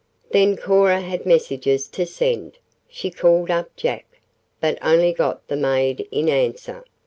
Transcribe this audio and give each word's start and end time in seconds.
Then 0.31 0.57
Cora 0.57 1.01
had 1.01 1.27
messages 1.27 1.87
to 1.89 2.07
send. 2.07 2.57
She 2.89 3.11
called 3.11 3.51
up 3.51 3.75
Jack, 3.75 4.19
but 4.59 4.79
only 4.81 5.13
got 5.13 5.47
the 5.47 5.55
maid 5.55 6.07
in 6.09 6.27
answer. 6.27 6.83